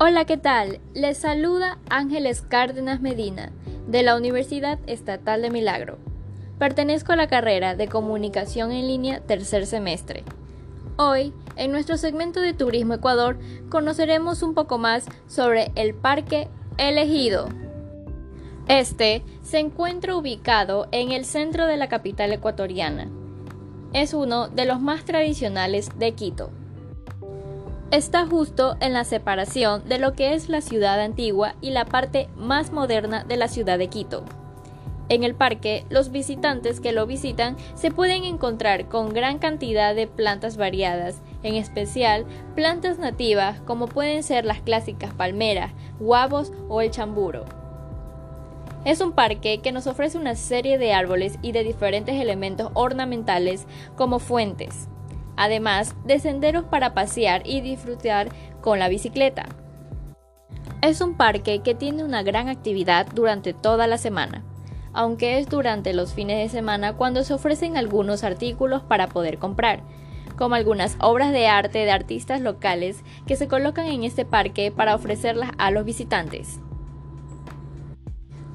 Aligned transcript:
Hola, 0.00 0.26
¿qué 0.26 0.36
tal? 0.36 0.78
Les 0.94 1.18
saluda 1.18 1.80
Ángeles 1.90 2.40
Cárdenas 2.42 3.00
Medina, 3.00 3.50
de 3.88 4.04
la 4.04 4.16
Universidad 4.16 4.78
Estatal 4.86 5.42
de 5.42 5.50
Milagro. 5.50 5.98
Pertenezco 6.56 7.10
a 7.10 7.16
la 7.16 7.26
carrera 7.26 7.74
de 7.74 7.88
Comunicación 7.88 8.70
en 8.70 8.86
línea 8.86 9.18
tercer 9.18 9.66
semestre. 9.66 10.22
Hoy, 10.98 11.34
en 11.56 11.72
nuestro 11.72 11.96
segmento 11.96 12.40
de 12.40 12.52
Turismo 12.52 12.94
Ecuador, 12.94 13.40
conoceremos 13.70 14.44
un 14.44 14.54
poco 14.54 14.78
más 14.78 15.04
sobre 15.26 15.72
el 15.74 15.94
Parque 15.94 16.46
Elegido. 16.76 17.48
Este 18.68 19.24
se 19.42 19.58
encuentra 19.58 20.14
ubicado 20.14 20.86
en 20.92 21.10
el 21.10 21.24
centro 21.24 21.66
de 21.66 21.76
la 21.76 21.88
capital 21.88 22.32
ecuatoriana. 22.32 23.08
Es 23.92 24.14
uno 24.14 24.46
de 24.46 24.64
los 24.64 24.80
más 24.80 25.04
tradicionales 25.04 25.90
de 25.98 26.12
Quito. 26.12 26.52
Está 27.90 28.26
justo 28.26 28.76
en 28.80 28.92
la 28.92 29.04
separación 29.04 29.88
de 29.88 29.98
lo 29.98 30.12
que 30.12 30.34
es 30.34 30.50
la 30.50 30.60
ciudad 30.60 31.00
antigua 31.00 31.54
y 31.62 31.70
la 31.70 31.86
parte 31.86 32.28
más 32.36 32.70
moderna 32.70 33.24
de 33.24 33.38
la 33.38 33.48
ciudad 33.48 33.78
de 33.78 33.88
Quito. 33.88 34.26
En 35.08 35.24
el 35.24 35.34
parque, 35.34 35.86
los 35.88 36.10
visitantes 36.10 36.80
que 36.80 36.92
lo 36.92 37.06
visitan 37.06 37.56
se 37.74 37.90
pueden 37.90 38.24
encontrar 38.24 38.88
con 38.88 39.14
gran 39.14 39.38
cantidad 39.38 39.94
de 39.94 40.06
plantas 40.06 40.58
variadas, 40.58 41.22
en 41.42 41.54
especial 41.54 42.26
plantas 42.54 42.98
nativas 42.98 43.58
como 43.62 43.86
pueden 43.86 44.22
ser 44.22 44.44
las 44.44 44.60
clásicas 44.60 45.14
palmeras, 45.14 45.72
guavos 45.98 46.52
o 46.68 46.82
el 46.82 46.90
chamburo. 46.90 47.46
Es 48.84 49.00
un 49.00 49.12
parque 49.12 49.60
que 49.62 49.72
nos 49.72 49.86
ofrece 49.86 50.18
una 50.18 50.34
serie 50.34 50.76
de 50.76 50.92
árboles 50.92 51.38
y 51.40 51.52
de 51.52 51.64
diferentes 51.64 52.20
elementos 52.20 52.70
ornamentales 52.74 53.66
como 53.96 54.18
fuentes, 54.18 54.88
además 55.38 55.94
de 56.04 56.18
senderos 56.18 56.64
para 56.64 56.92
pasear 56.92 57.42
y 57.46 57.60
disfrutar 57.60 58.28
con 58.60 58.78
la 58.78 58.88
bicicleta. 58.88 59.46
Es 60.82 61.00
un 61.00 61.16
parque 61.16 61.60
que 61.60 61.74
tiene 61.74 62.04
una 62.04 62.22
gran 62.22 62.48
actividad 62.48 63.06
durante 63.14 63.54
toda 63.54 63.86
la 63.86 63.98
semana, 63.98 64.44
aunque 64.92 65.38
es 65.38 65.48
durante 65.48 65.94
los 65.94 66.12
fines 66.12 66.38
de 66.38 66.48
semana 66.48 66.96
cuando 66.96 67.22
se 67.22 67.34
ofrecen 67.34 67.76
algunos 67.76 68.24
artículos 68.24 68.82
para 68.82 69.08
poder 69.08 69.38
comprar, 69.38 69.82
como 70.36 70.56
algunas 70.56 70.96
obras 71.00 71.32
de 71.32 71.46
arte 71.46 71.78
de 71.78 71.90
artistas 71.90 72.40
locales 72.40 73.02
que 73.26 73.36
se 73.36 73.48
colocan 73.48 73.86
en 73.86 74.04
este 74.04 74.24
parque 74.24 74.72
para 74.72 74.94
ofrecerlas 74.94 75.50
a 75.58 75.70
los 75.70 75.84
visitantes. 75.84 76.58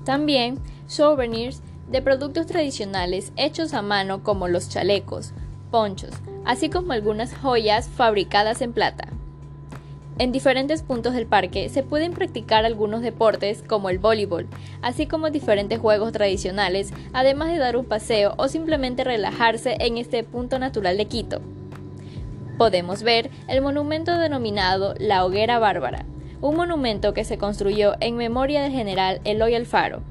También 0.04 0.60
souvenirs 0.86 1.62
de 1.90 2.02
productos 2.02 2.46
tradicionales 2.46 3.32
hechos 3.38 3.74
a 3.74 3.82
mano 3.82 4.22
como 4.22 4.50
los 4.50 4.68
chalecos, 4.68 5.34
ponchos, 5.72 6.12
así 6.46 6.70
como 6.70 6.94
algunas 6.94 7.36
joyas 7.36 7.90
fabricadas 7.90 8.62
en 8.62 8.74
plata. 8.74 9.08
En 10.20 10.32
diferentes 10.32 10.84
puntos 10.84 11.14
del 11.14 11.26
parque 11.26 11.70
se 11.70 11.82
pueden 11.82 12.14
practicar 12.14 12.66
algunos 12.66 13.02
deportes 13.02 13.64
como 13.68 13.90
el 13.90 13.98
voleibol, 13.98 14.48
así 14.84 15.08
como 15.08 15.32
diferentes 15.32 15.80
juegos 15.80 16.12
tradicionales, 16.12 16.94
además 17.14 17.52
de 17.52 17.58
dar 17.58 17.78
un 17.78 17.86
paseo 17.86 18.36
o 18.38 18.48
simplemente 18.48 19.04
relajarse 19.04 19.76
en 19.80 19.98
este 19.98 20.24
punto 20.24 20.60
natural 20.60 20.98
de 20.98 21.06
Quito. 21.06 21.42
Podemos 22.60 23.02
ver 23.02 23.32
el 23.48 23.64
monumento 23.64 24.16
denominado 24.16 24.94
La 25.00 25.26
Hoguera 25.26 25.58
Bárbara, 25.58 26.06
un 26.42 26.58
monumento 26.58 27.16
que 27.16 27.24
se 27.24 27.40
construyó 27.40 27.94
en 28.00 28.16
memoria 28.16 28.62
del 28.62 28.72
general 28.72 29.20
Eloy 29.24 29.56
Alfaro, 29.56 30.04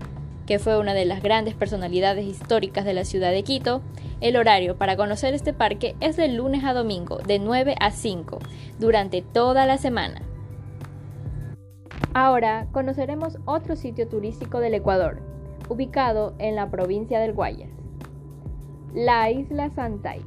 que 0.46 0.58
fue 0.58 0.78
una 0.78 0.94
de 0.94 1.04
las 1.04 1.22
grandes 1.22 1.54
personalidades 1.54 2.26
históricas 2.26 2.84
de 2.84 2.94
la 2.94 3.04
ciudad 3.04 3.30
de 3.30 3.42
Quito, 3.42 3.82
el 4.20 4.36
horario 4.36 4.76
para 4.76 4.96
conocer 4.96 5.34
este 5.34 5.52
parque 5.52 5.94
es 6.00 6.16
de 6.16 6.28
lunes 6.28 6.64
a 6.64 6.74
domingo, 6.74 7.18
de 7.18 7.38
9 7.38 7.74
a 7.80 7.90
5, 7.90 8.38
durante 8.78 9.22
toda 9.22 9.66
la 9.66 9.78
semana. 9.78 10.22
Ahora 12.14 12.66
conoceremos 12.72 13.38
otro 13.46 13.76
sitio 13.76 14.08
turístico 14.08 14.60
del 14.60 14.74
Ecuador, 14.74 15.20
ubicado 15.68 16.34
en 16.38 16.56
la 16.56 16.70
provincia 16.70 17.20
del 17.20 17.32
Guayas, 17.32 17.70
la 18.94 19.30
isla 19.30 19.70
Santay. 19.70 20.20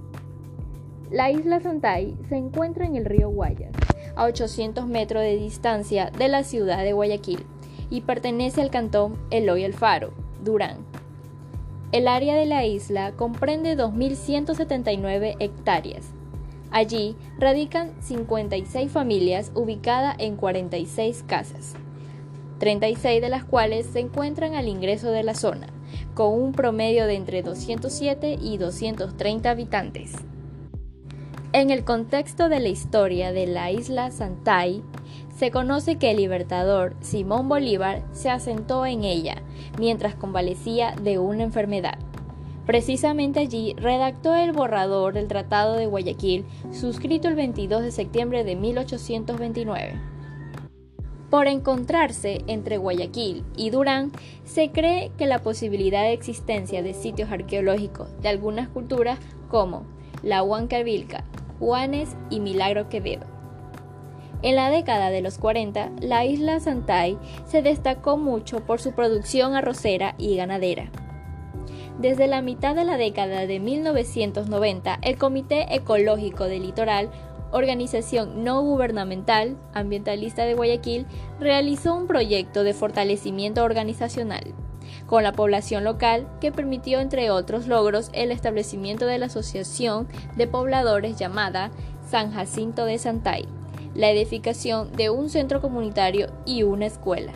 La 1.12 1.30
isla 1.30 1.60
Santay 1.60 2.18
se 2.28 2.36
encuentra 2.36 2.86
en 2.86 2.96
el 2.96 3.06
río 3.06 3.30
Guayas, 3.30 3.72
a 4.16 4.26
800 4.26 4.88
metros 4.88 5.22
de 5.22 5.38
distancia 5.38 6.10
de 6.18 6.28
la 6.28 6.44
ciudad 6.44 6.84
de 6.84 6.94
Guayaquil 6.94 7.46
y 7.90 8.02
pertenece 8.02 8.62
al 8.62 8.72
cantón 8.72 9.18
Eloy 9.32 9.64
Alfaro, 9.64 10.14
Durán. 10.44 10.78
El 11.92 12.08
área 12.08 12.36
de 12.36 12.46
la 12.46 12.66
isla 12.66 13.14
comprende 13.14 13.78
2.179 13.78 15.38
hectáreas. 15.40 16.08
Allí 16.72 17.16
radican 17.40 17.92
56 18.02 18.92
familias 18.92 19.52
ubicadas 19.56 20.16
en 20.20 20.36
46 20.36 21.24
casas, 21.26 21.74
36 22.60 23.22
de 23.22 23.30
las 23.30 23.46
cuales 23.46 23.86
se 23.86 24.00
encuentran 24.00 24.56
al 24.56 24.68
ingreso 24.68 25.12
de 25.12 25.24
la 25.24 25.36
zona, 25.36 25.68
con 26.16 26.34
un 26.34 26.52
promedio 26.52 27.06
de 27.06 27.16
entre 27.16 27.44
207 27.44 28.40
y 28.42 28.58
230 28.58 29.50
habitantes. 29.50 30.14
En 31.54 31.70
el 31.70 31.86
contexto 31.86 32.50
de 32.50 32.60
la 32.60 32.68
historia 32.68 33.32
de 33.32 33.48
la 33.48 33.72
isla 33.72 34.12
Santay, 34.12 34.84
se 35.36 35.52
conoce 35.52 35.98
que 35.98 36.12
el 36.12 36.18
libertador 36.18 36.96
Simón 37.02 37.50
Bolívar 37.50 38.04
se 38.14 38.30
asentó 38.30 38.86
en 38.86 39.04
ella 39.04 39.36
mientras 39.78 40.16
convalecía 40.16 40.96
de 41.02 41.20
una 41.20 41.44
enfermedad. 41.44 42.00
Precisamente 42.66 43.42
allí 43.42 43.76
redactó 43.78 44.34
el 44.34 44.54
borrador 44.54 45.14
del 45.14 45.28
Tratado 45.28 45.76
de 45.76 45.86
Guayaquil, 45.86 46.46
suscrito 46.72 47.28
el 47.28 47.36
22 47.36 47.84
de 47.84 47.92
septiembre 47.92 48.44
de 48.44 48.56
1829. 48.56 50.02
Por 51.30 51.48
encontrarse 51.48 52.42
entre 52.48 52.78
Guayaquil 52.78 53.44
y 53.58 53.70
Durán, 53.70 54.12
se 54.46 54.72
cree 54.72 55.12
que 55.18 55.28
la 55.28 55.40
posibilidad 55.40 56.04
de 56.04 56.14
existencia 56.14 56.82
de 56.82 56.94
sitios 56.94 57.32
arqueológicos 57.32 58.10
de 58.22 58.30
algunas 58.30 58.70
culturas 58.70 59.20
como 59.50 59.84
la 60.24 60.42
Huancavilca, 60.42 61.24
Juanes 61.60 62.16
y 62.30 62.40
Milagro 62.40 62.90
Quevedo. 62.90 63.35
En 64.46 64.56
la 64.56 64.70
década 64.70 65.10
de 65.10 65.24
los 65.24 65.40
40, 65.40 65.90
la 66.02 66.24
isla 66.24 66.60
Santay 66.60 67.18
se 67.48 67.64
destacó 67.64 68.16
mucho 68.16 68.60
por 68.60 68.80
su 68.80 68.92
producción 68.92 69.56
arrocera 69.56 70.14
y 70.20 70.36
ganadera. 70.36 70.92
Desde 71.98 72.28
la 72.28 72.44
mitad 72.44 72.76
de 72.76 72.84
la 72.84 72.96
década 72.96 73.48
de 73.48 73.60
1990, 73.60 75.00
el 75.02 75.18
Comité 75.18 75.74
Ecológico 75.74 76.44
del 76.44 76.62
Litoral, 76.62 77.10
organización 77.52 78.44
no 78.44 78.62
gubernamental 78.62 79.58
ambientalista 79.74 80.46
de 80.46 80.54
Guayaquil, 80.54 81.08
realizó 81.40 81.96
un 81.96 82.06
proyecto 82.06 82.64
de 82.64 82.76
fortalecimiento 82.76 83.64
organizacional 83.64 84.54
con 85.08 85.24
la 85.24 85.32
población 85.32 85.84
local 85.84 86.28
que 86.40 86.52
permitió, 86.52 87.00
entre 87.00 87.32
otros 87.32 87.66
logros, 87.66 88.12
el 88.14 88.32
establecimiento 88.32 89.08
de 89.08 89.18
la 89.18 89.26
Asociación 89.26 90.08
de 90.36 90.46
Pobladores 90.46 91.18
llamada 91.18 91.72
San 92.08 92.32
Jacinto 92.32 92.86
de 92.86 93.00
Santay, 93.00 93.48
la 93.96 94.10
edificación 94.12 94.92
de 94.92 95.10
un 95.10 95.30
centro 95.30 95.62
comunitario 95.62 96.28
y 96.46 96.64
una 96.64 96.86
escuela. 96.86 97.32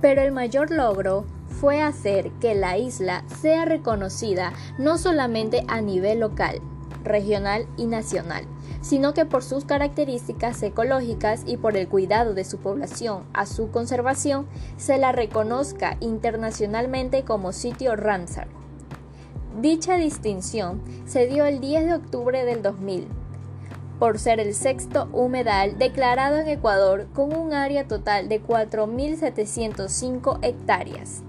Pero 0.00 0.22
el 0.22 0.32
mayor 0.32 0.70
logro 0.70 1.26
fue 1.46 1.80
hacer 1.80 2.32
que 2.40 2.54
la 2.54 2.76
isla 2.78 3.24
sea 3.40 3.64
reconocida 3.64 4.52
no 4.78 4.98
solamente 4.98 5.62
a 5.68 5.80
nivel 5.80 6.20
local, 6.20 6.60
regional 7.04 7.66
y 7.76 7.86
nacional, 7.86 8.46
sino 8.80 9.14
que 9.14 9.26
por 9.26 9.44
sus 9.44 9.64
características 9.64 10.60
ecológicas 10.62 11.42
y 11.46 11.56
por 11.56 11.76
el 11.76 11.88
cuidado 11.88 12.34
de 12.34 12.44
su 12.44 12.58
población 12.58 13.24
a 13.32 13.46
su 13.46 13.70
conservación, 13.70 14.46
se 14.76 14.98
la 14.98 15.12
reconozca 15.12 15.98
internacionalmente 16.00 17.22
como 17.22 17.52
sitio 17.52 17.94
Ramsar. 17.94 18.48
Dicha 19.60 19.96
distinción 19.96 20.82
se 21.04 21.26
dio 21.26 21.44
el 21.44 21.60
10 21.60 21.84
de 21.84 21.94
octubre 21.94 22.44
del 22.44 22.62
2000 22.62 23.21
por 24.02 24.18
ser 24.18 24.40
el 24.40 24.52
sexto 24.52 25.08
humedal 25.12 25.78
declarado 25.78 26.38
en 26.38 26.48
Ecuador 26.48 27.06
con 27.14 27.32
un 27.36 27.54
área 27.54 27.86
total 27.86 28.28
de 28.28 28.42
4.705 28.42 30.40
hectáreas. 30.42 31.22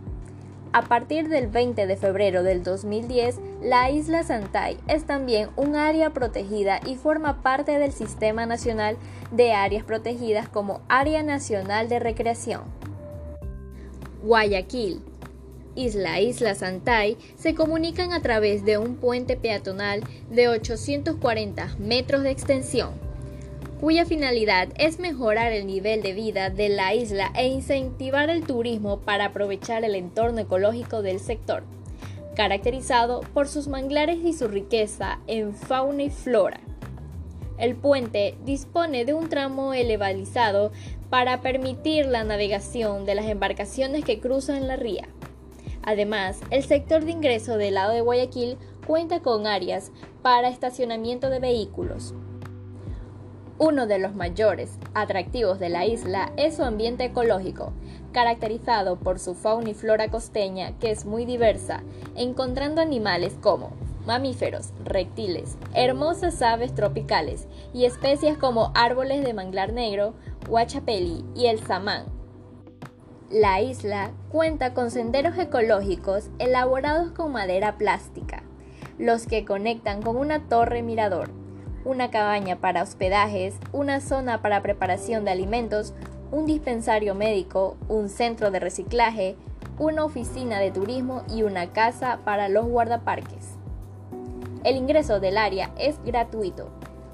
A 0.71 0.81
partir 0.81 1.29
del 1.29 1.45
20 1.49 1.85
de 1.85 1.97
febrero 1.97 2.41
del 2.41 2.63
2010, 2.63 3.39
la 3.61 3.91
isla 3.91 4.23
Santay 4.23 4.79
es 4.87 5.03
también 5.03 5.49
un 5.55 5.75
área 5.75 6.09
protegida 6.13 6.79
y 6.83 6.95
forma 6.95 7.43
parte 7.43 7.77
del 7.77 7.91
Sistema 7.91 8.47
Nacional 8.47 8.97
de 9.29 9.53
Áreas 9.53 9.83
Protegidas 9.83 10.49
como 10.49 10.81
Área 10.87 11.21
Nacional 11.21 11.89
de 11.89 11.99
Recreación. 11.99 12.61
Guayaquil, 14.23 14.99
Isla 15.75 16.19
Isla 16.19 16.55
Santay 16.55 17.17
se 17.35 17.55
comunican 17.55 18.13
a 18.13 18.21
través 18.21 18.63
de 18.65 18.77
un 18.77 18.95
puente 18.95 19.35
peatonal 19.37 20.03
de 20.29 20.47
840 20.47 21.75
metros 21.79 22.23
de 22.23 22.31
extensión, 22.31 22.91
cuya 23.79 24.05
finalidad 24.05 24.69
es 24.77 24.99
mejorar 24.99 25.51
el 25.51 25.67
nivel 25.67 26.01
de 26.01 26.13
vida 26.13 26.49
de 26.49 26.69
la 26.69 26.93
isla 26.93 27.31
e 27.35 27.47
incentivar 27.47 28.29
el 28.29 28.43
turismo 28.43 28.99
para 28.99 29.25
aprovechar 29.25 29.83
el 29.83 29.95
entorno 29.95 30.39
ecológico 30.39 31.01
del 31.01 31.19
sector, 31.19 31.63
caracterizado 32.35 33.21
por 33.33 33.47
sus 33.47 33.67
manglares 33.67 34.19
y 34.23 34.33
su 34.33 34.47
riqueza 34.47 35.19
en 35.27 35.53
fauna 35.53 36.03
y 36.03 36.09
flora. 36.09 36.61
El 37.57 37.75
puente 37.75 38.35
dispone 38.45 39.05
de 39.05 39.13
un 39.13 39.29
tramo 39.29 39.73
elevadizado 39.73 40.71
para 41.09 41.41
permitir 41.41 42.05
la 42.05 42.23
navegación 42.23 43.05
de 43.05 43.15
las 43.15 43.25
embarcaciones 43.25 44.03
que 44.03 44.19
cruzan 44.19 44.67
la 44.67 44.75
ría. 44.75 45.07
Además, 45.83 46.39
el 46.49 46.63
sector 46.63 47.03
de 47.03 47.11
ingreso 47.11 47.57
del 47.57 47.75
lado 47.75 47.91
de 47.91 48.01
Guayaquil 48.01 48.57
cuenta 48.87 49.19
con 49.19 49.47
áreas 49.47 49.91
para 50.21 50.49
estacionamiento 50.49 51.29
de 51.29 51.39
vehículos. 51.39 52.13
Uno 53.59 53.85
de 53.85 53.99
los 53.99 54.15
mayores 54.15 54.77
atractivos 54.93 55.59
de 55.59 55.69
la 55.69 55.85
isla 55.85 56.31
es 56.37 56.55
su 56.55 56.63
ambiente 56.63 57.05
ecológico, 57.05 57.71
caracterizado 58.11 58.97
por 58.97 59.19
su 59.19 59.35
fauna 59.35 59.69
y 59.69 59.73
flora 59.73 60.09
costeña 60.09 60.77
que 60.79 60.91
es 60.91 61.05
muy 61.05 61.25
diversa, 61.25 61.83
encontrando 62.15 62.81
animales 62.81 63.35
como 63.41 63.71
mamíferos, 64.05 64.71
reptiles, 64.83 65.57
hermosas 65.73 66.41
aves 66.41 66.73
tropicales 66.75 67.47
y 67.73 67.85
especies 67.85 68.37
como 68.37 68.71
árboles 68.75 69.23
de 69.23 69.33
manglar 69.33 69.71
negro, 69.71 70.13
huachapeli 70.49 71.23
y 71.35 71.45
el 71.45 71.59
samán. 71.65 72.12
La 73.29 73.61
isla 73.61 74.11
cuenta 74.29 74.73
con 74.73 74.91
senderos 74.91 75.37
ecológicos 75.37 76.29
elaborados 76.39 77.11
con 77.11 77.31
madera 77.31 77.77
plástica, 77.77 78.43
los 78.97 79.25
que 79.25 79.45
conectan 79.45 80.01
con 80.01 80.17
una 80.17 80.47
torre 80.47 80.83
mirador 80.83 81.29
una 81.85 82.09
cabaña 82.11 82.57
para 82.57 82.83
hospedajes, 82.83 83.55
una 83.71 83.99
zona 83.99 84.41
para 84.41 84.61
preparación 84.61 85.25
de 85.25 85.31
alimentos, 85.31 85.93
un 86.31 86.45
dispensario 86.45 87.13
médico, 87.13 87.77
un 87.89 88.09
centro 88.09 88.51
de 88.51 88.59
reciclaje, 88.59 89.35
una 89.77 90.05
oficina 90.05 90.59
de 90.59 90.71
turismo 90.71 91.23
y 91.29 91.43
una 91.43 91.71
casa 91.71 92.19
para 92.23 92.47
los 92.49 92.65
guardaparques. 92.65 93.55
El 94.63 94.77
ingreso 94.77 95.19
del 95.19 95.37
área 95.37 95.71
es 95.77 96.01
gratuito. 96.05 96.69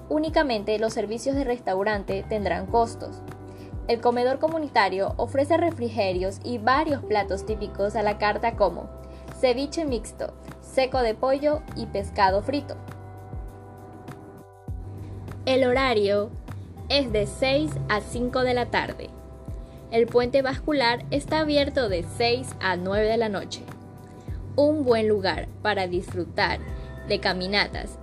Únicamente 0.07 0.77
los 0.77 0.93
servicios 0.93 1.35
de 1.35 1.43
restaurante 1.43 2.23
tendrán 2.27 2.67
costos. 2.67 3.21
El 3.89 4.01
comedor 4.01 4.37
comunitario 4.37 5.15
ofrece 5.17 5.57
refrigerios 5.57 6.39
y 6.43 6.59
varios 6.59 7.03
platos 7.03 7.47
típicos 7.47 7.95
a 7.95 8.03
la 8.03 8.19
carta 8.19 8.55
como 8.55 8.87
ceviche 9.41 9.83
mixto, 9.83 10.31
seco 10.61 11.01
de 11.01 11.15
pollo 11.15 11.63
y 11.75 11.87
pescado 11.87 12.43
frito. 12.43 12.77
El 15.47 15.63
horario 15.65 16.29
es 16.87 17.11
de 17.11 17.25
6 17.25 17.71
a 17.89 18.01
5 18.01 18.41
de 18.41 18.53
la 18.53 18.67
tarde. 18.67 19.09
El 19.89 20.05
puente 20.05 20.43
vascular 20.43 21.03
está 21.09 21.39
abierto 21.39 21.89
de 21.89 22.03
6 22.03 22.57
a 22.59 22.75
9 22.75 23.07
de 23.07 23.17
la 23.17 23.29
noche. 23.29 23.63
Un 24.55 24.85
buen 24.85 25.07
lugar 25.07 25.47
para 25.63 25.87
disfrutar 25.87 26.59
de 27.07 27.19
caminatas 27.19 27.97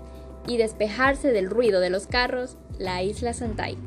y 0.49 0.57
despejarse 0.57 1.31
del 1.31 1.49
ruido 1.49 1.79
de 1.79 1.91
los 1.91 2.09
carros, 2.09 2.57
la 2.77 3.05
isla 3.05 3.33
Santay. 3.33 3.79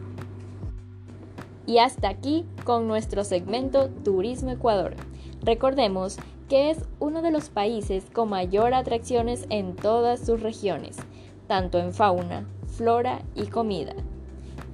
Y 1.70 1.78
hasta 1.78 2.10
aquí 2.10 2.46
con 2.64 2.88
nuestro 2.88 3.24
segmento 3.24 3.90
Turismo 4.04 4.50
Ecuador. 4.50 4.96
Recordemos 5.44 6.18
que 6.50 6.72
es 6.72 6.80
uno 7.00 7.22
de 7.22 7.30
los 7.30 7.50
países 7.50 8.06
con 8.12 8.32
mayor 8.32 8.74
atracciones 8.74 9.46
en 9.52 9.76
todas 9.76 10.20
sus 10.20 10.42
regiones, 10.42 10.98
tanto 11.46 11.78
en 11.78 11.94
fauna, 11.94 12.48
flora 12.76 13.22
y 13.36 13.46
comida. 13.46 13.94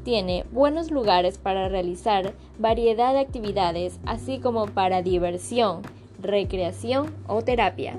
Tiene 0.06 0.46
buenos 0.54 0.90
lugares 0.90 1.38
para 1.38 1.68
realizar 1.68 2.34
variedad 2.60 3.12
de 3.12 3.20
actividades, 3.20 4.00
así 4.06 4.40
como 4.40 4.66
para 4.68 5.02
diversión, 5.02 5.82
recreación 6.22 7.14
o 7.28 7.42
terapia. 7.42 7.98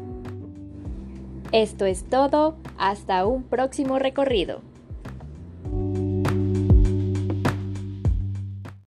Esto 1.53 1.85
es 1.85 2.09
todo, 2.09 2.57
hasta 2.79 3.27
un 3.27 3.43
próximo 3.43 3.99
recorrido. 3.99 4.63